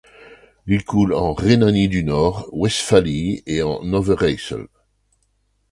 [0.65, 4.65] Il coule en Rhénanie-du-Nord-Westphalie et en Overĳssel.